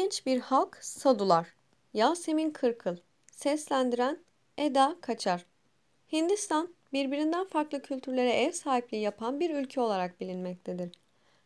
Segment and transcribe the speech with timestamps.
[0.00, 1.54] İlginç bir halk Sadular.
[1.94, 2.96] Yasemin Kırkıl.
[3.32, 4.18] Seslendiren
[4.58, 5.46] Eda Kaçar.
[6.12, 10.92] Hindistan, birbirinden farklı kültürlere ev sahipliği yapan bir ülke olarak bilinmektedir.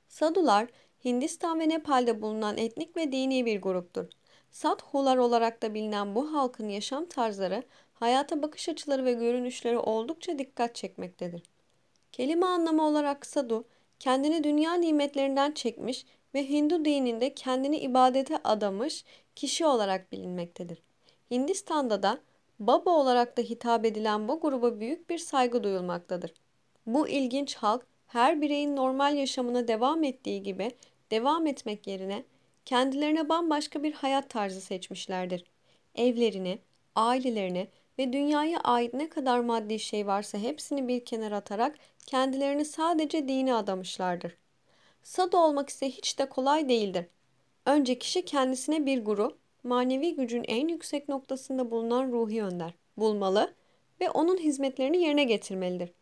[0.08, 0.68] Sadular,
[1.04, 4.06] Hindistan ve Nepal'de bulunan etnik ve dini bir gruptur.
[4.50, 7.62] Sadhular olarak da bilinen bu halkın yaşam tarzları,
[7.94, 11.42] hayata bakış açıları ve görünüşleri oldukça dikkat çekmektedir.
[12.12, 13.64] Kelime anlamı olarak sadu,
[13.98, 20.82] kendini dünya nimetlerinden çekmiş ve Hindu dininde kendini ibadete adamış kişi olarak bilinmektedir.
[21.30, 22.18] Hindistan'da da
[22.58, 26.34] baba olarak da hitap edilen bu gruba büyük bir saygı duyulmaktadır.
[26.86, 30.70] Bu ilginç halk her bireyin normal yaşamına devam ettiği gibi
[31.10, 32.24] devam etmek yerine
[32.64, 35.44] kendilerine bambaşka bir hayat tarzı seçmişlerdir.
[35.94, 36.58] Evlerini,
[36.94, 43.28] ailelerini ve dünyaya ait ne kadar maddi şey varsa hepsini bir kenara atarak kendilerini sadece
[43.28, 44.36] dine adamışlardır.
[45.04, 47.06] Sado olmak ise hiç de kolay değildir.
[47.66, 53.54] Önce kişi kendisine bir guru, manevi gücün en yüksek noktasında bulunan ruhi önder bulmalı
[54.00, 55.92] ve onun hizmetlerini yerine getirmelidir.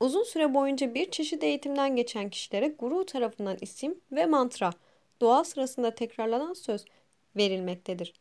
[0.00, 4.70] Uzun süre boyunca bir çeşit eğitimden geçen kişilere guru tarafından isim ve mantra,
[5.20, 6.84] dua sırasında tekrarlanan söz
[7.36, 8.12] verilmektedir.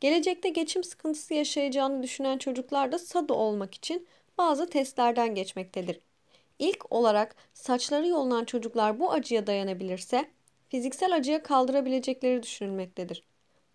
[0.00, 4.06] Gelecekte geçim sıkıntısı yaşayacağını düşünen çocuklar da sado olmak için
[4.38, 6.00] bazı testlerden geçmektedir.
[6.58, 10.30] İlk olarak saçları yolunan çocuklar bu acıya dayanabilirse
[10.68, 13.22] fiziksel acıya kaldırabilecekleri düşünülmektedir.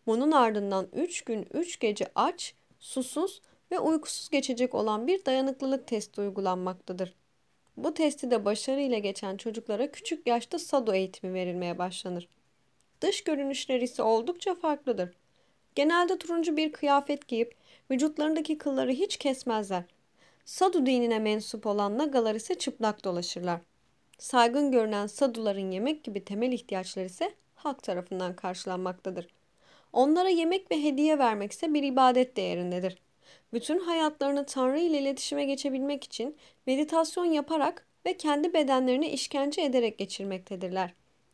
[0.08, 3.42] Bunun ardından 3 gün 3 gece aç, susuz
[3.72, 7.16] ve uykusuz geçecek olan bir dayanıklılık testi uygulanmaktadır.
[7.78, 12.28] Bu testi de başarıyla geçen çocuklara küçük yaşta sado eğitimi verilmeye başlanır.
[13.02, 15.10] Dış görünüşleri ise oldukça farklıdır.
[15.76, 17.56] Genelde turuncu bir kıyafet giyip
[17.92, 19.84] vücutlarındaki kılları hiç kesmezler.
[20.50, 23.62] Sadu dinine mensup olan Nagalar ise çıplak dolaşırlar.
[24.18, 29.28] Saygın görünen Saduların yemek gibi temel ihtiyaçları ise halk tarafından karşılanmaktadır.
[29.94, 32.98] Onlara yemek ve hediye vermek ise bir ibadet değerindedir.
[33.54, 40.94] Bütün hayatlarını Tanrı ile iletişime geçebilmek için meditasyon yaparak ve kendi bedenlerini işkence ederek geçirmektedirler.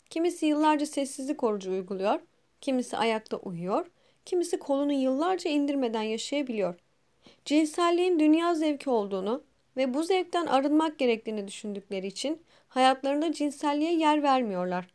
[0.10, 2.20] Kimisi yıllarca sessizlik orucu uyguluyor,
[2.62, 3.92] kimisi ayakta uyuyor,
[4.26, 6.76] kimisi kolunu yıllarca indirmeden yaşayabiliyor
[7.46, 9.44] cinselliğin dünya zevki olduğunu
[9.78, 14.88] ve bu zevkten arınmak gerektiğini düşündükleri için hayatlarında cinselliğe yer vermiyorlar.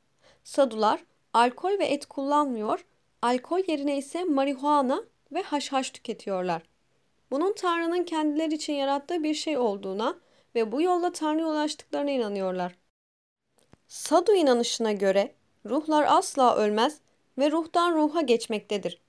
[0.45, 2.87] Sadular alkol ve et kullanmıyor,
[3.23, 6.63] alkol yerine ise marihuana ve haşhaş tüketiyorlar.
[7.31, 10.19] Bunun Tanrı'nın kendileri için yarattığı bir şey olduğuna
[10.55, 12.77] ve bu yolla Tanrı'ya ulaştıklarına inanıyorlar.
[13.89, 15.35] Sadu inanışına göre
[15.67, 17.01] ruhlar asla ölmez
[17.39, 19.01] ve ruhtan ruha geçmektedir.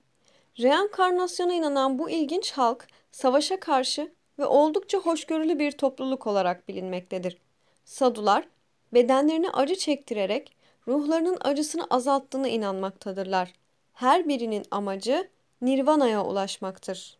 [0.60, 7.38] Reenkarnasyona inanan bu ilginç halk savaşa karşı ve oldukça hoşgörülü bir topluluk olarak bilinmektedir.
[7.84, 8.48] Sadular
[8.94, 10.56] bedenlerini acı çektirerek
[10.88, 13.52] ruhlarının acısını azalttığına inanmaktadırlar.
[13.92, 15.28] Her birinin amacı
[15.60, 17.18] Nirvana'ya ulaşmaktır.